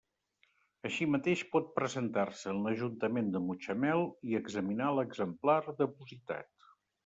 [0.87, 6.55] Així mateix pot presentar-se en l'Ajuntament de Mutxamel i examinar l'exemplar depositat.